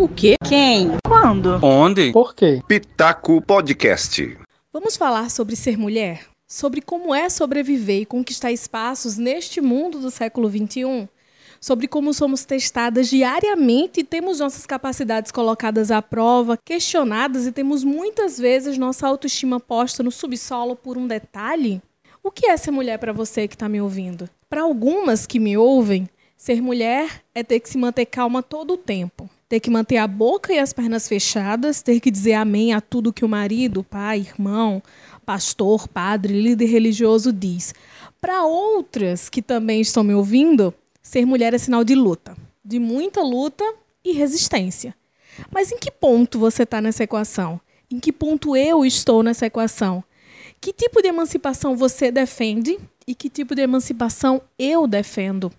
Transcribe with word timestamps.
O 0.00 0.08
quê? 0.08 0.36
Quem? 0.48 0.92
Quando? 1.06 1.62
Onde? 1.62 2.10
Por 2.10 2.34
quê? 2.34 2.62
Pitaco 2.66 3.42
Podcast. 3.42 4.34
Vamos 4.72 4.96
falar 4.96 5.30
sobre 5.30 5.54
ser 5.54 5.76
mulher? 5.76 6.22
Sobre 6.48 6.80
como 6.80 7.14
é 7.14 7.28
sobreviver 7.28 8.00
e 8.00 8.06
conquistar 8.06 8.50
espaços 8.50 9.18
neste 9.18 9.60
mundo 9.60 9.98
do 9.98 10.10
século 10.10 10.48
XXI? 10.48 11.06
Sobre 11.60 11.86
como 11.86 12.14
somos 12.14 12.46
testadas 12.46 13.10
diariamente 13.10 14.00
e 14.00 14.04
temos 14.04 14.40
nossas 14.40 14.64
capacidades 14.64 15.30
colocadas 15.30 15.90
à 15.90 16.00
prova, 16.00 16.56
questionadas 16.56 17.46
e 17.46 17.52
temos 17.52 17.84
muitas 17.84 18.38
vezes 18.38 18.78
nossa 18.78 19.06
autoestima 19.06 19.60
posta 19.60 20.02
no 20.02 20.10
subsolo 20.10 20.74
por 20.74 20.96
um 20.96 21.06
detalhe? 21.06 21.82
O 22.22 22.30
que 22.30 22.46
é 22.46 22.56
ser 22.56 22.70
mulher 22.70 22.98
para 22.98 23.12
você 23.12 23.46
que 23.46 23.54
está 23.54 23.68
me 23.68 23.82
ouvindo? 23.82 24.30
Para 24.48 24.62
algumas 24.62 25.26
que 25.26 25.38
me 25.38 25.58
ouvem, 25.58 26.08
ser 26.38 26.62
mulher 26.62 27.22
é 27.34 27.42
ter 27.42 27.60
que 27.60 27.68
se 27.68 27.76
manter 27.76 28.06
calma 28.06 28.42
todo 28.42 28.72
o 28.72 28.78
tempo 28.78 29.28
ter 29.50 29.58
que 29.58 29.68
manter 29.68 29.96
a 29.96 30.06
boca 30.06 30.52
e 30.52 30.60
as 30.60 30.72
pernas 30.72 31.08
fechadas, 31.08 31.82
ter 31.82 31.98
que 31.98 32.08
dizer 32.08 32.34
amém 32.34 32.72
a 32.72 32.80
tudo 32.80 33.12
que 33.12 33.24
o 33.24 33.28
marido, 33.28 33.82
pai, 33.82 34.20
irmão, 34.20 34.80
pastor, 35.26 35.88
padre, 35.88 36.40
líder 36.40 36.66
religioso 36.66 37.32
diz. 37.32 37.74
Para 38.20 38.44
outras 38.44 39.28
que 39.28 39.42
também 39.42 39.80
estão 39.80 40.04
me 40.04 40.14
ouvindo, 40.14 40.72
ser 41.02 41.26
mulher 41.26 41.52
é 41.52 41.58
sinal 41.58 41.82
de 41.82 41.96
luta, 41.96 42.36
de 42.64 42.78
muita 42.78 43.22
luta 43.22 43.64
e 44.04 44.12
resistência. 44.12 44.94
Mas 45.50 45.72
em 45.72 45.78
que 45.78 45.90
ponto 45.90 46.38
você 46.38 46.62
está 46.62 46.80
nessa 46.80 47.02
equação? 47.02 47.60
Em 47.90 47.98
que 47.98 48.12
ponto 48.12 48.56
eu 48.56 48.84
estou 48.84 49.20
nessa 49.20 49.46
equação? 49.46 50.04
Que 50.60 50.72
tipo 50.72 51.02
de 51.02 51.08
emancipação 51.08 51.76
você 51.76 52.12
defende 52.12 52.78
e 53.04 53.16
que 53.16 53.28
tipo 53.28 53.56
de 53.56 53.62
emancipação 53.62 54.40
eu 54.56 54.86
defendo? 54.86 55.50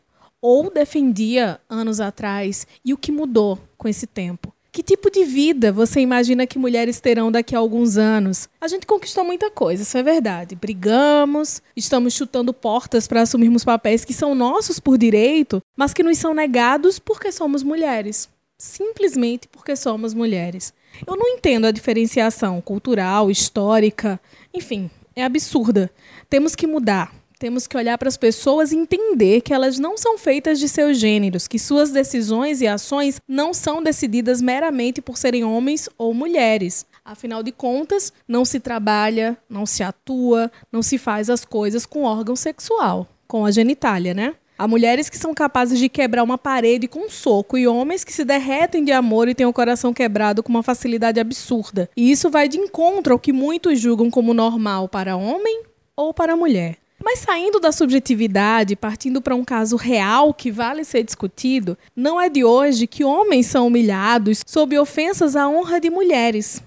ou 0.42 0.72
defendia 0.72 1.62
anos 1.70 2.02
atrás 2.02 2.66
e 2.84 2.94
o 2.94 2.98
que 2.98 3.12
mudou 3.12 3.60
com 3.82 3.88
esse 3.88 4.06
tempo? 4.06 4.54
Que 4.72 4.84
tipo 4.84 5.10
de 5.10 5.26
vida 5.26 5.72
você 5.72 6.00
imagina 6.00 6.46
que 6.46 6.60
mulheres 6.60 7.02
terão 7.02 7.32
daqui 7.32 7.56
a 7.56 7.60
alguns 7.60 7.98
anos? 7.98 8.48
A 8.62 8.68
gente 8.68 8.86
conquistou 8.86 9.26
muita 9.26 9.50
coisa, 9.50 9.82
isso 9.82 9.98
é 9.98 10.04
verdade. 10.04 10.56
Brigamos, 10.56 11.62
estamos 11.76 12.14
chutando 12.14 12.54
portas 12.54 13.08
para 13.08 13.24
assumirmos 13.24 13.66
papéis 13.66 14.06
que 14.06 14.14
são 14.14 14.36
nossos 14.36 14.80
por 14.80 15.00
direito, 15.00 15.62
mas 15.76 15.94
que 15.94 16.04
nos 16.04 16.20
são 16.20 16.34
negados 16.34 17.00
porque 17.00 17.32
somos 17.32 17.64
mulheres. 17.64 18.30
Simplesmente 18.58 19.48
porque 19.50 19.76
somos 19.76 20.14
mulheres. 20.14 20.74
Eu 21.06 21.18
não 21.18 21.28
entendo 21.28 21.66
a 21.66 21.72
diferenciação 21.72 22.62
cultural, 22.62 23.32
histórica, 23.32 24.22
enfim, 24.54 24.90
é 25.16 25.24
absurda. 25.24 25.92
Temos 26.30 26.56
que 26.56 26.68
mudar. 26.68 27.21
Temos 27.42 27.66
que 27.66 27.76
olhar 27.76 27.98
para 27.98 28.08
as 28.08 28.18
pessoas 28.18 28.72
e 28.72 28.78
entender 28.78 29.42
que 29.42 29.52
elas 29.52 29.80
não 29.80 29.98
são 29.98 30.16
feitas 30.16 30.60
de 30.60 30.70
seus 30.70 31.00
gêneros, 31.00 31.48
que 31.48 31.58
suas 31.58 31.90
decisões 31.90 32.62
e 32.62 32.68
ações 32.68 33.20
não 33.28 33.52
são 33.52 33.82
decididas 33.82 34.40
meramente 34.44 35.02
por 35.02 35.18
serem 35.18 35.44
homens 35.44 35.90
ou 35.98 36.14
mulheres. 36.14 36.86
Afinal 37.04 37.42
de 37.42 37.52
contas, 37.52 38.14
não 38.28 38.46
se 38.46 38.60
trabalha, 38.60 39.36
não 39.50 39.66
se 39.66 39.82
atua, 39.82 40.52
não 40.72 40.84
se 40.84 41.00
faz 41.00 41.32
as 41.32 41.44
coisas 41.44 41.84
com 41.84 42.04
órgão 42.04 42.36
sexual, 42.36 43.08
com 43.28 43.44
a 43.44 43.50
genitália, 43.50 44.14
né? 44.14 44.36
Há 44.56 44.68
mulheres 44.68 45.10
que 45.10 45.18
são 45.18 45.34
capazes 45.34 45.80
de 45.80 45.90
quebrar 45.90 46.22
uma 46.22 46.38
parede 46.38 46.88
com 46.88 47.08
um 47.08 47.10
soco 47.10 47.58
e 47.58 47.68
homens 47.68 48.04
que 48.04 48.14
se 48.14 48.24
derretem 48.24 48.86
de 48.86 48.92
amor 48.92 49.28
e 49.28 49.34
têm 49.34 49.48
o 49.48 49.54
coração 49.54 49.96
quebrado 49.96 50.44
com 50.44 50.50
uma 50.52 50.62
facilidade 50.62 51.20
absurda. 51.20 51.90
E 51.98 52.12
isso 52.12 52.30
vai 52.30 52.48
de 52.48 52.60
encontro 52.60 53.14
ao 53.14 53.20
que 53.20 53.34
muitos 53.34 53.80
julgam 53.80 54.12
como 54.12 54.32
normal 54.32 54.88
para 54.88 55.18
homem 55.18 55.64
ou 55.96 56.14
para 56.14 56.36
mulher. 56.36 56.81
Mas 57.04 57.20
saindo 57.20 57.60
da 57.60 57.72
subjetividade, 57.72 58.76
partindo 58.76 59.22
para 59.22 59.36
um 59.36 59.44
caso 59.44 59.76
real 59.76 60.34
que 60.34 60.52
vale 60.52 60.84
ser 60.84 61.04
discutido, 61.04 61.78
não 61.96 62.22
é 62.22 62.30
de 62.30 62.44
hoje 62.44 62.88
que 62.88 63.04
homens 63.04 63.48
são 63.48 63.68
humilhados 63.68 64.44
sob 64.46 64.78
ofensas 64.78 65.36
à 65.36 65.48
honra 65.50 65.80
de 65.80 65.90
mulheres. 65.90 66.62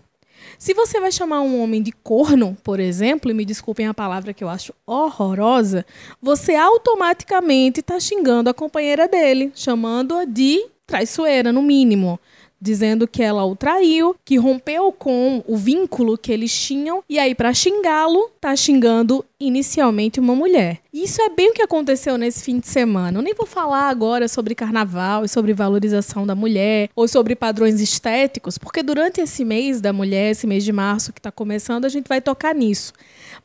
Se 0.59 0.73
você 0.73 1.01
vai 1.01 1.13
chamar 1.13 1.41
um 1.41 1.61
homem 1.61 1.83
de 1.83 1.93
corno, 1.93 2.57
por 2.65 2.81
exemplo, 2.81 3.31
e 3.31 3.35
me 3.35 3.45
desculpem 3.45 3.87
a 3.87 3.95
palavra 3.95 4.33
que 4.33 4.43
eu 4.43 4.49
acho 4.49 4.73
horrorosa, 4.87 5.85
você 6.23 6.55
automaticamente 6.55 7.81
está 7.81 8.01
xingando 8.01 8.48
a 8.48 8.55
companheira 8.55 9.07
dele, 9.07 9.53
chamando-a 9.55 10.25
de 10.25 10.64
traiçoeira, 10.87 11.53
no 11.53 11.63
mínimo 11.63 12.19
dizendo 12.64 13.07
que 13.07 13.23
ela 13.23 13.45
o 13.45 13.55
traiu, 13.55 14.17
que 14.25 14.39
rompeu 14.39 14.91
com 14.91 15.45
o 15.47 15.55
vínculo 15.55 16.17
que 16.17 16.33
eles 16.33 16.51
tinham, 16.51 17.05
e 17.07 17.19
aí, 17.19 17.35
para 17.35 17.53
xingá-lo, 17.53 18.31
tá 18.41 18.57
xingando 18.57 19.23
inicialmente 19.47 20.21
uma 20.21 20.35
mulher. 20.35 20.81
Isso 20.93 21.21
é 21.21 21.29
bem 21.29 21.51
o 21.51 21.53
que 21.53 21.63
aconteceu 21.63 22.17
nesse 22.17 22.43
fim 22.43 22.59
de 22.59 22.69
semana. 22.69 23.19
Eu 23.19 23.23
nem 23.23 23.35
vou 23.35 23.47
falar 23.47 23.89
agora 23.89 24.29
sobre 24.29 24.55
carnaval 24.55 25.25
e 25.25 25.29
sobre 25.29 25.53
valorização 25.53 26.27
da 26.27 26.35
mulher 26.35 26.89
ou 26.95 27.07
sobre 27.09 27.35
padrões 27.35 27.81
estéticos, 27.81 28.59
porque 28.59 28.83
durante 28.83 29.21
esse 29.21 29.45
mês 29.45 29.81
da 29.81 29.93
mulher, 29.93 30.31
esse 30.31 30.47
mês 30.47 30.65
de 30.65 30.73
março 30.73 31.13
que 31.13 31.19
está 31.19 31.33
começando, 31.33 31.85
a 31.85 31.89
gente 31.89 32.09
vai 32.09 32.21
tocar 32.21 32.55
nisso. 32.55 32.93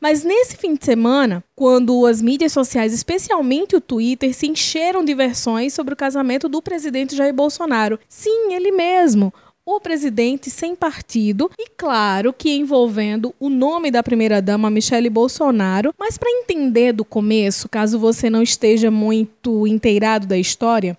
Mas 0.00 0.24
nesse 0.24 0.56
fim 0.56 0.74
de 0.74 0.84
semana, 0.84 1.44
quando 1.54 2.06
as 2.06 2.22
mídias 2.22 2.52
sociais, 2.52 2.92
especialmente 2.92 3.76
o 3.76 3.80
Twitter, 3.80 4.34
se 4.34 4.46
encheram 4.46 5.04
de 5.04 5.14
versões 5.14 5.74
sobre 5.74 5.92
o 5.92 5.96
casamento 5.96 6.48
do 6.48 6.62
presidente 6.62 7.16
Jair 7.16 7.34
Bolsonaro. 7.34 7.98
Sim, 8.08 8.54
ele 8.54 8.70
mesmo 8.70 9.32
o 9.64 9.80
presidente 9.80 10.50
sem 10.50 10.74
partido 10.74 11.50
e, 11.58 11.68
claro, 11.68 12.32
que 12.32 12.50
envolvendo 12.50 13.34
o 13.38 13.48
nome 13.48 13.90
da 13.90 14.02
primeira-dama, 14.02 14.70
Michele 14.70 15.10
Bolsonaro. 15.10 15.94
Mas 15.98 16.18
para 16.18 16.30
entender 16.30 16.92
do 16.92 17.04
começo, 17.04 17.68
caso 17.68 17.98
você 17.98 18.28
não 18.28 18.42
esteja 18.42 18.90
muito 18.90 19.66
inteirado 19.66 20.26
da 20.26 20.38
história, 20.38 20.96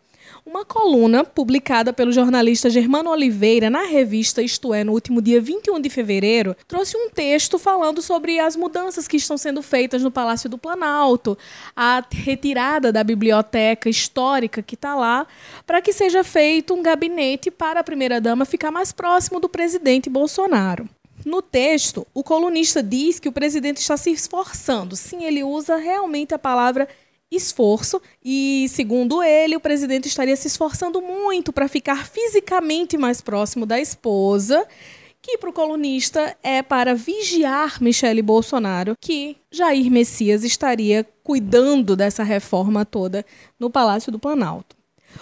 uma 0.51 0.65
coluna 0.65 1.23
publicada 1.23 1.93
pelo 1.93 2.11
jornalista 2.11 2.69
Germano 2.69 3.09
Oliveira 3.09 3.69
na 3.69 3.83
revista 3.83 4.41
Isto 4.41 4.73
É, 4.73 4.83
no 4.83 4.91
último 4.91 5.21
dia 5.21 5.39
21 5.39 5.79
de 5.79 5.89
fevereiro, 5.89 6.57
trouxe 6.67 6.97
um 6.97 7.09
texto 7.09 7.57
falando 7.57 8.01
sobre 8.01 8.37
as 8.37 8.57
mudanças 8.57 9.07
que 9.07 9.15
estão 9.15 9.37
sendo 9.37 9.61
feitas 9.61 10.03
no 10.03 10.11
Palácio 10.11 10.49
do 10.49 10.57
Planalto, 10.57 11.37
a 11.73 12.03
retirada 12.11 12.91
da 12.91 13.01
biblioteca 13.01 13.89
histórica 13.89 14.61
que 14.61 14.75
está 14.75 14.93
lá, 14.93 15.25
para 15.65 15.81
que 15.81 15.93
seja 15.93 16.21
feito 16.21 16.73
um 16.73 16.83
gabinete 16.83 17.49
para 17.49 17.79
a 17.79 17.83
primeira-dama 17.83 18.43
ficar 18.43 18.71
mais 18.71 18.91
próximo 18.91 19.39
do 19.39 19.47
presidente 19.47 20.09
Bolsonaro. 20.09 20.87
No 21.25 21.41
texto, 21.41 22.05
o 22.13 22.23
colunista 22.23 22.81
diz 22.81 23.19
que 23.19 23.29
o 23.29 23.31
presidente 23.31 23.77
está 23.77 23.95
se 23.95 24.11
esforçando. 24.11 24.95
Sim, 24.95 25.23
ele 25.23 25.43
usa 25.43 25.77
realmente 25.77 26.33
a 26.33 26.39
palavra 26.39 26.87
esforço 27.31 28.01
e, 28.23 28.67
segundo 28.69 29.23
ele, 29.23 29.55
o 29.55 29.59
presidente 29.59 30.07
estaria 30.07 30.35
se 30.35 30.47
esforçando 30.47 31.01
muito 31.01 31.53
para 31.53 31.67
ficar 31.67 32.05
fisicamente 32.05 32.97
mais 32.97 33.21
próximo 33.21 33.65
da 33.65 33.79
esposa, 33.79 34.67
que 35.21 35.37
para 35.37 35.49
o 35.49 35.53
colunista 35.53 36.35
é 36.43 36.61
para 36.61 36.93
vigiar 36.93 37.81
Michele 37.81 38.21
Bolsonaro, 38.21 38.95
que 38.99 39.37
Jair 39.51 39.89
Messias 39.89 40.43
estaria 40.43 41.07
cuidando 41.23 41.95
dessa 41.95 42.23
reforma 42.23 42.83
toda 42.83 43.25
no 43.59 43.69
Palácio 43.69 44.11
do 44.11 44.19
Planalto. 44.19 44.75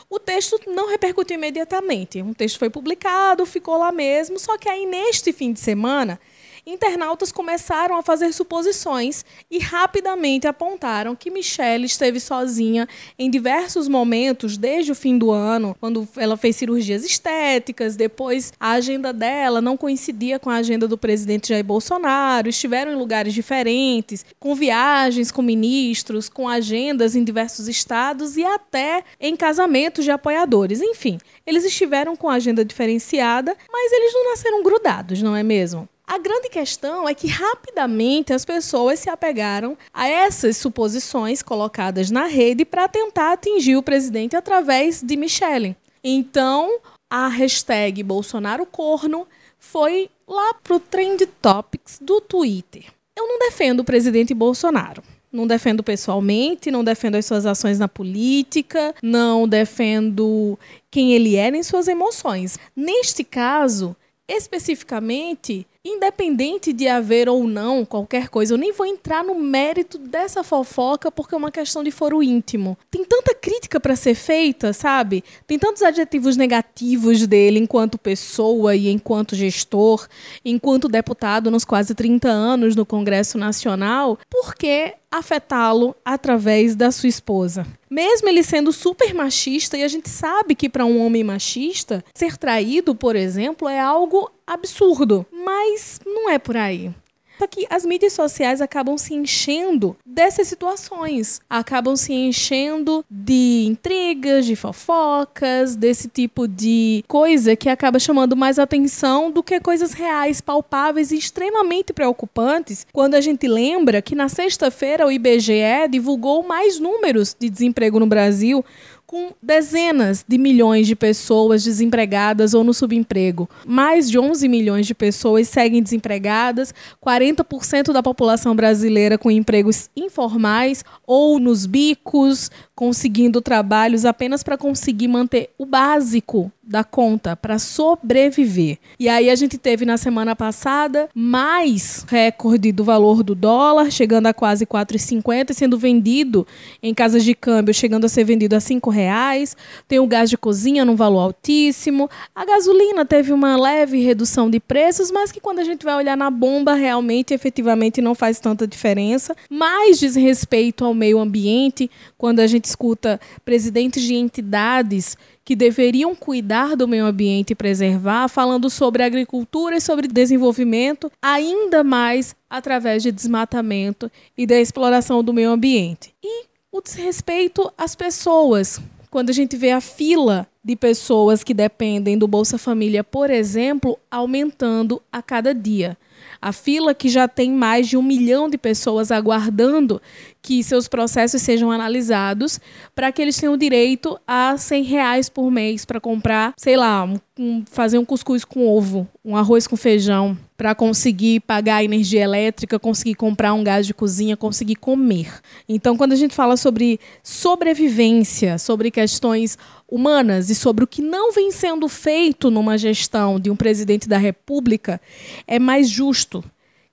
O 0.10 0.20
texto 0.20 0.60
não 0.68 0.90
repercutiu 0.90 1.36
imediatamente. 1.36 2.22
Um 2.22 2.34
texto 2.34 2.60
foi 2.60 2.70
publicado, 2.70 3.46
ficou 3.46 3.78
lá 3.78 3.92
mesmo, 3.92 4.40
só 4.40 4.58
que 4.58 4.70
aí 4.70 4.86
neste 4.86 5.34
fim 5.34 5.52
de 5.52 5.60
semana 5.60 6.20
internautas 6.66 7.32
começaram 7.32 7.98
a 7.98 8.04
fazer 8.04 8.34
suposições 8.34 9.26
e 9.50 9.60
rapidamente 9.60 10.48
apontaram 10.48 11.16
que 11.16 11.32
Michelle 11.32 11.86
esteve 11.86 12.20
sozinha 12.20 12.88
em 13.18 13.30
diversos 13.30 13.88
momentos 13.88 14.58
desde 14.58 14.92
o 14.92 14.96
fim 14.96 15.18
do 15.18 15.32
ano, 15.32 15.76
quando 15.80 16.08
ela 16.16 16.38
fez 16.38 16.56
cirurgias 16.56 17.04
estéticas, 17.04 17.96
depois 17.96 18.54
a 18.60 18.72
agenda 18.72 19.12
dela 19.12 19.62
não 19.62 19.78
coincidia 19.78 20.40
com 20.40 20.50
a 20.50 20.56
agenda 20.56 20.88
do 20.88 20.98
presidente 20.98 21.50
Jair 21.50 21.64
Bolsonaro, 21.64 22.50
estiveram 22.50 22.92
em 22.92 22.96
lugares 22.96 23.34
diferentes, 23.34 24.26
com 24.40 24.56
viagens 24.56 25.32
com 25.32 25.42
ministros, 25.42 26.30
com 26.30 26.48
agendas 26.48 27.16
em 27.16 27.24
diversos 27.24 27.68
estados 27.68 28.38
e 28.38 28.44
até 28.44 29.04
em 29.20 29.36
casamentos 29.36 30.04
de 30.04 30.12
apoiadores. 30.12 30.82
Enfim, 30.82 31.18
eles 31.46 31.64
estiveram 31.64 32.16
com 32.16 32.30
agenda 32.30 32.64
diferenciada, 32.64 33.56
mas 33.72 33.92
eles 33.92 34.14
não 34.14 34.30
nasceram 34.30 34.64
grudados, 34.64 35.22
não 35.22 35.36
é 35.36 35.44
mesmo? 35.44 35.88
A 36.10 36.18
grande 36.18 36.50
questão 36.50 37.08
é 37.08 37.14
que 37.14 37.28
rapidamente 37.28 38.34
as 38.34 38.44
pessoas 38.44 39.00
se 39.00 39.12
apegaram 39.12 39.78
a 39.94 40.08
essas 40.08 40.58
suposições 40.58 41.44
colocadas 41.44 42.10
na 42.10 42.26
rede 42.26 42.66
para 42.66 42.88
tentar 42.88 43.34
atingir 43.34 43.76
o 43.76 43.84
presidente 43.84 44.36
através 44.36 45.04
de 45.04 45.16
Michele. 45.16 45.78
Então, 46.04 46.80
a 47.08 47.28
hashtag 47.28 48.02
Bolsonaro 48.02 48.66
Corno 48.66 49.28
foi 49.60 50.10
lá 50.28 50.56
pro 50.56 50.80
Trend 50.80 51.28
Topics 51.40 52.00
do 52.02 52.20
Twitter. 52.20 52.86
Eu 53.16 53.28
não 53.28 53.38
defendo 53.38 53.82
o 53.82 53.86
presidente 53.86 54.34
Bolsonaro. 54.34 55.04
Não 55.32 55.46
defendo 55.46 55.84
pessoalmente, 55.84 56.72
não 56.72 56.84
defendo 56.84 57.18
as 57.18 57.26
suas 57.28 57.46
ações 57.46 57.78
na 57.78 57.88
política, 57.88 58.96
não 59.04 59.48
defendo 59.48 60.58
quem 60.90 61.14
ele 61.14 61.36
é 61.36 61.52
nem 61.52 61.62
suas 61.62 61.88
emoções. 61.88 62.58
Neste 62.76 63.24
caso, 63.24 63.96
especificamente, 64.28 65.68
Independente 65.86 66.74
de 66.74 66.90
haver 66.90 67.30
ou 67.30 67.48
não 67.48 67.86
qualquer 67.86 68.28
coisa, 68.28 68.54
eu 68.54 68.58
nem 68.58 68.74
vou 68.74 68.86
entrar 68.86 69.24
no 69.24 69.34
mérito 69.34 69.98
dessa 69.98 70.44
fofoca 70.44 71.10
porque 71.10 71.34
é 71.34 71.38
uma 71.38 71.52
questão 71.52 71.82
de 71.82 71.90
foro 71.90 72.22
íntimo. 72.22 72.78
Tem 72.92 73.06
tanta 73.06 73.34
crítica 73.34 73.80
para 73.80 73.96
ser 73.96 74.14
feita, 74.14 74.74
sabe? 74.74 75.24
Tem 75.48 75.58
tantos 75.58 75.82
adjetivos 75.82 76.36
negativos 76.36 77.26
dele 77.26 77.60
enquanto 77.60 77.98
pessoa 77.98 78.76
e 78.76 78.90
enquanto 78.90 79.38
gestor, 79.38 80.06
enquanto 80.44 80.90
deputado 80.90 81.50
nos 81.50 81.64
quase 81.64 81.96
30 81.96 82.28
anos 82.28 82.76
no 82.76 82.86
Congresso 82.86 83.38
Nacional. 83.38 84.20
Por 84.30 84.56
que 84.56 84.96
afetá-lo 85.12 85.96
através 86.04 86.76
da 86.76 86.92
sua 86.92 87.10
esposa? 87.10 87.66
Mesmo 87.90 88.30
ele 88.30 88.44
sendo 88.44 88.72
super 88.72 89.14
machista, 89.14 89.78
e 89.78 89.84
a 89.84 89.88
gente 89.88 90.10
sabe 90.10 90.56
que 90.56 90.70
para 90.70 90.86
um 90.86 91.04
homem 91.04 91.24
machista, 91.24 92.04
ser 92.14 92.38
traído, 92.38 92.94
por 92.94 93.16
exemplo, 93.16 93.68
é 93.68 93.80
algo 93.80 94.32
absurdo. 94.46 95.26
Mas 95.32 96.00
não 96.06 96.30
é 96.30 96.38
por 96.38 96.56
aí. 96.56 96.94
Só 97.40 97.48
que 97.48 97.66
as 97.70 97.86
mídias 97.86 98.12
sociais 98.12 98.60
acabam 98.60 98.98
se 98.98 99.14
enchendo 99.14 99.96
dessas 100.06 100.50
situações, 100.50 101.40
acabam 101.50 101.96
se 101.96 102.12
enchendo 102.12 103.06
de 103.10 103.66
intrigas, 103.66 104.46
de 104.46 104.58
fofocas, 104.58 105.74
desse 105.74 106.10
tipo 106.10 106.50
de 106.50 107.02
coisa 107.08 107.56
que 107.56 107.70
acaba 107.70 107.98
chamando 107.98 108.36
mais 108.36 108.60
atenção 108.60 109.32
do 109.32 109.42
que 109.42 109.58
coisas 109.62 109.94
reais, 109.94 110.42
palpáveis 110.42 111.12
e 111.12 111.18
extremamente 111.18 111.94
preocupantes. 111.94 112.86
Quando 112.92 113.16
a 113.16 113.22
gente 113.22 113.48
lembra 113.48 114.02
que 114.02 114.16
na 114.16 114.28
sexta-feira 114.28 115.08
o 115.08 115.12
IBGE 115.12 115.88
divulgou 115.90 116.44
mais 116.44 116.78
números 116.78 117.34
de 117.40 117.50
desemprego 117.50 118.02
no 118.02 118.08
Brasil, 118.08 118.66
com 119.10 119.32
dezenas 119.42 120.24
de 120.28 120.38
milhões 120.38 120.86
de 120.86 120.96
pessoas 120.96 121.64
desempregadas 121.64 122.54
ou 122.54 122.64
no 122.64 122.76
subemprego. 122.76 123.50
Mais 123.66 124.08
de 124.08 124.20
11 124.20 124.48
milhões 124.48 124.86
de 124.86 124.94
pessoas 124.94 125.48
seguem 125.48 125.82
desempregadas, 125.82 126.72
40% 127.04 127.92
da 127.92 128.04
população 128.04 128.56
brasileira 128.56 129.18
com 129.18 129.32
empregos 129.32 129.90
informais 129.96 130.86
ou 131.08 131.40
nos 131.40 131.66
bicos, 131.66 132.52
conseguindo 132.76 133.42
trabalhos 133.42 134.06
apenas 134.06 134.44
para 134.44 134.60
conseguir 134.60 135.08
manter 135.08 135.50
o 135.58 135.66
básico 135.66 136.52
da 136.70 136.84
conta 136.84 137.36
para 137.36 137.58
sobreviver. 137.58 138.78
E 139.00 139.10
aí 139.10 139.32
a 139.32 139.36
gente 139.36 139.58
teve 139.58 139.86
na 139.86 139.98
semana 139.98 140.36
passada 140.36 141.10
mais 141.16 142.06
recorde 142.08 142.72
do 142.72 142.84
valor 142.84 143.24
do 143.24 143.34
dólar, 143.34 143.90
chegando 143.90 144.28
a 144.28 144.34
quase 144.36 144.68
4,50 144.68 145.50
e 145.50 145.54
sendo 145.56 145.80
vendido 145.80 146.46
em 146.82 146.94
casas 146.94 147.24
de 147.24 147.34
câmbio, 147.34 147.74
chegando 147.74 148.06
a 148.06 148.10
ser 148.10 148.24
vendido 148.24 148.56
a 148.56 148.60
R$ 148.60 148.80
reais. 149.00 149.56
Tem 149.88 150.00
o 150.00 150.08
gás 150.08 150.30
de 150.30 150.38
cozinha 150.38 150.86
num 150.86 150.96
valor 150.96 151.20
altíssimo. 151.20 152.10
A 152.36 152.46
gasolina 152.46 153.06
teve 153.06 153.32
uma 153.32 153.58
leve 153.58 154.02
redução 154.02 154.50
de 154.50 154.60
preços, 154.60 155.12
mas 155.12 155.32
que 155.32 155.40
quando 155.40 155.60
a 155.60 155.64
gente 155.64 155.84
vai 155.84 155.96
olhar 155.96 156.18
na 156.18 156.30
bomba, 156.30 156.74
realmente, 156.74 157.34
efetivamente 157.34 158.02
não 158.02 158.14
faz 158.14 158.40
tanta 158.40 158.68
diferença. 158.68 159.36
Mais 159.50 160.00
desrespeito 160.00 160.86
ao 160.86 160.94
meio 160.94 161.20
ambiente, 161.20 161.90
quando 162.18 162.40
a 162.40 162.48
gente 162.48 162.66
escuta 162.66 163.20
presidentes 163.44 164.04
de 164.04 164.16
entidades 164.16 165.18
que 165.50 165.56
deveriam 165.56 166.14
cuidar 166.14 166.76
do 166.76 166.88
meio 166.88 167.06
ambiente 167.06 167.54
e 167.54 167.56
preservar, 167.56 168.28
falando 168.28 168.70
sobre 168.70 169.02
agricultura 169.02 169.78
e 169.78 169.82
sobre 169.82 170.08
desenvolvimento, 170.08 171.12
ainda 171.20 171.84
mais 171.84 172.36
através 172.48 173.02
de 173.02 173.12
desmatamento 173.12 174.12
e 174.38 174.46
da 174.46 174.60
exploração 174.60 175.24
do 175.24 175.34
meio 175.34 175.50
ambiente. 175.50 176.14
E 176.24 176.49
o 176.72 176.82
desrespeito 176.82 177.72
às 177.78 177.96
pessoas. 177.96 178.80
Quando 179.10 179.32
a 179.32 179.34
gente 179.34 179.58
vê 179.58 179.72
a 179.72 179.82
fila 179.82 180.48
de 180.64 180.76
pessoas 180.76 181.44
que 181.44 181.54
dependem 181.54 182.18
do 182.18 182.28
Bolsa 182.28 182.60
Família, 182.60 183.04
por 183.04 183.32
exemplo, 183.32 183.98
aumentando 184.12 185.02
a 185.12 185.22
cada 185.22 185.54
dia. 185.54 185.98
A 186.40 186.54
fila 186.54 186.94
que 186.94 187.10
já 187.10 187.28
tem 187.28 187.52
mais 187.52 187.88
de 187.88 187.98
um 187.98 188.04
milhão 188.04 188.48
de 188.48 188.58
pessoas 188.58 189.12
aguardando 189.12 190.02
que 190.42 190.64
seus 190.64 190.88
processos 190.88 191.42
sejam 191.42 191.72
analisados 191.72 192.60
para 192.94 193.12
que 193.12 193.22
eles 193.22 193.38
tenham 193.38 193.58
direito 193.58 194.20
a 194.28 194.56
100 194.58 194.84
reais 194.84 195.28
por 195.30 195.50
mês 195.50 195.86
para 195.86 196.00
comprar, 196.00 196.54
sei 196.56 196.78
lá, 196.78 197.10
um, 197.38 197.64
fazer 197.66 197.98
um 197.98 198.06
cuscuz 198.06 198.46
com 198.46 198.68
ovo, 198.68 199.08
um 199.26 199.36
arroz 199.36 199.66
com 199.66 199.76
feijão, 199.76 200.38
para 200.60 200.76
conseguir 200.76 201.40
pagar 201.40 201.78
a 201.78 201.84
energia 201.86 202.22
elétrica, 202.22 202.78
conseguir 202.78 203.16
comprar 203.16 203.54
um 203.54 203.64
gás 203.64 203.88
de 203.88 203.94
cozinha, 203.94 204.36
conseguir 204.36 204.76
comer. 204.76 205.32
Então, 205.70 205.96
quando 205.96 206.12
a 206.12 206.18
gente 206.18 206.36
fala 206.36 206.58
sobre 206.58 207.00
sobrevivência, 207.24 208.58
sobre 208.58 208.92
questões 208.92 209.58
humanas 209.90 210.50
e 210.50 210.56
sobre 210.56 210.84
o 210.84 210.88
que 210.88 211.02
não 211.02 211.32
vem 211.32 211.50
sendo 211.50 211.88
feito 211.88 212.52
numa 212.52 212.78
gestão 212.78 213.40
de 213.40 213.50
um 213.50 213.56
presidente 213.56 214.10
da 214.10 214.18
República, 214.18 215.00
é 215.48 215.58
mais 215.60 215.88
justo 215.88 216.44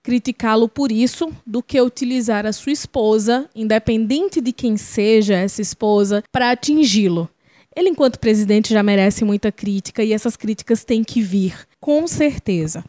criticá-lo 0.01 0.69
por 0.69 0.93
isso 0.93 1.33
do 1.45 1.61
que 1.61 1.81
utilizar 1.81 2.47
a 2.47 2.53
sua 2.53 2.71
esposa, 2.71 3.51
independente 3.53 4.41
de 4.41 4.53
quem 4.53 4.77
seja 4.77 5.35
essa 5.35 5.61
esposa, 5.61 6.23
para 6.31 6.53
atingi-lo. 6.53 7.29
Ele, 7.75 7.89
enquanto 7.89 8.21
presidente, 8.21 8.73
já 8.73 8.83
merece 8.85 9.25
muita 9.25 9.51
crítica 9.51 10.05
e 10.05 10.13
essas 10.13 10.37
críticas 10.37 10.85
têm 10.85 11.03
que 11.03 11.21
vir, 11.21 11.67
com 11.81 12.07
certeza. 12.07 12.85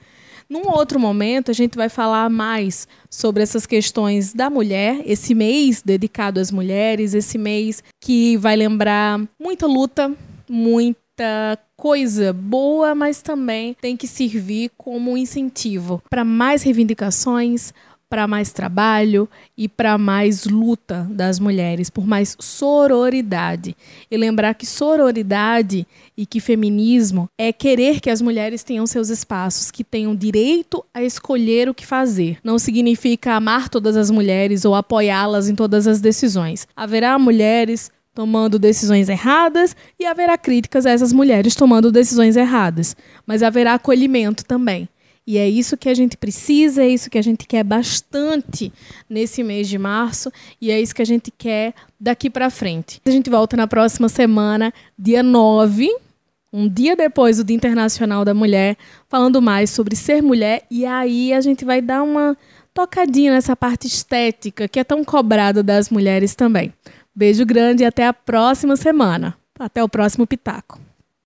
Num 0.49 0.69
outro 0.69 0.99
momento, 0.99 1.51
a 1.51 1.53
gente 1.53 1.75
vai 1.75 1.89
falar 1.89 2.29
mais 2.29 2.87
sobre 3.09 3.43
essas 3.43 3.65
questões 3.65 4.33
da 4.33 4.49
mulher, 4.49 5.01
esse 5.05 5.35
mês 5.35 5.81
dedicado 5.81 6.39
às 6.39 6.51
mulheres, 6.51 7.13
esse 7.13 7.37
mês 7.37 7.83
que 8.01 8.37
vai 8.37 8.55
lembrar 8.55 9.19
muita 9.39 9.67
luta, 9.67 10.13
muita 10.49 11.59
coisa 11.75 12.31
boa, 12.31 12.95
mas 12.95 13.21
também 13.21 13.75
tem 13.81 13.97
que 13.97 14.07
servir 14.07 14.71
como 14.77 15.17
incentivo 15.17 16.01
para 16.09 16.23
mais 16.23 16.63
reivindicações, 16.63 17.73
para 18.09 18.27
mais 18.27 18.51
trabalho 18.51 19.27
e 19.57 19.67
para 19.67 19.97
mais 19.97 20.45
luta 20.45 21.07
das 21.09 21.39
mulheres, 21.39 21.89
por 21.89 22.07
mais 22.07 22.35
sororidade. 22.39 23.75
E 24.09 24.17
lembrar 24.17 24.53
que 24.53 24.65
sororidade 24.65 25.85
e 26.15 26.25
que 26.25 26.39
feminismo 26.39 27.29
é 27.37 27.51
querer 27.51 27.99
que 27.99 28.09
as 28.09 28.21
mulheres 28.21 28.63
tenham 28.63 28.87
seus 28.87 29.09
espaços, 29.09 29.71
que 29.71 29.83
tenham 29.83 30.15
direito 30.15 30.83
a 30.93 31.03
escolher 31.03 31.69
o 31.69 31.73
que 31.73 31.85
fazer. 31.85 32.37
Não 32.43 32.57
significa 32.57 33.33
amar 33.33 33.67
todas 33.69 33.97
as 33.97 34.09
mulheres 34.09 34.63
ou 34.63 34.73
apoiá-las 34.73 35.49
em 35.49 35.55
todas 35.55 35.87
as 35.87 35.99
decisões. 35.99 36.67
Haverá 36.75 37.19
mulheres 37.19 37.91
tomando 38.17 38.57
decisões 38.57 39.09
erradas 39.09 39.75
e 39.99 40.03
haverá 40.03 40.37
críticas 40.39 40.87
a 40.87 40.89
essas 40.89 41.13
mulheres 41.13 41.55
tomando 41.55 41.91
decisões 41.91 42.35
erradas, 42.35 42.97
mas 43.27 43.43
haverá 43.43 43.75
acolhimento 43.75 44.43
também. 44.43 44.89
E 45.27 45.37
é 45.37 45.47
isso 45.47 45.75
que 45.75 45.89
a 45.89 45.93
gente 45.93 46.15
precisa, 46.15 46.83
é 46.83 46.87
isso 46.87 47.09
que 47.09 47.17
a 47.17 47.21
gente 47.21 47.45
quer 47.45 47.61
bastante 47.61 48.71
nesse 49.09 49.43
mês 49.43 49.67
de 49.67 49.77
março 49.77 50.31
e 50.61 50.71
é 50.71 50.79
isso 50.79 50.95
que 50.95 51.01
a 51.01 51.05
gente 51.05 51.29
quer 51.37 51.73
daqui 51.99 52.29
para 52.29 52.49
frente. 52.49 53.01
A 53.05 53.11
gente 53.11 53.29
volta 53.29 53.57
na 53.57 53.67
próxima 53.67 54.07
semana, 54.07 54.73
dia 54.97 55.21
9, 55.21 55.93
um 56.53 56.69
dia 56.69 56.95
depois 56.95 57.35
do 57.35 57.43
Dia 57.43 57.57
Internacional 57.57 58.23
da 58.23 58.33
Mulher, 58.33 58.77
falando 59.09 59.41
mais 59.41 59.69
sobre 59.69 59.97
ser 59.97 60.23
mulher 60.23 60.63
e 60.71 60.85
aí 60.85 61.33
a 61.33 61.41
gente 61.41 61.65
vai 61.65 61.81
dar 61.81 62.03
uma 62.03 62.37
tocadinha 62.73 63.33
nessa 63.33 63.53
parte 63.53 63.85
estética 63.85 64.65
que 64.65 64.79
é 64.79 64.83
tão 64.85 65.03
cobrada 65.03 65.61
das 65.61 65.89
mulheres 65.89 66.35
também. 66.35 66.73
Beijo 67.13 67.45
grande 67.45 67.83
e 67.83 67.85
até 67.85 68.07
a 68.07 68.13
próxima 68.13 68.77
semana. 68.77 69.35
Até 69.59 69.83
o 69.83 69.89
próximo 69.89 70.25
Pitaco. 70.25 70.86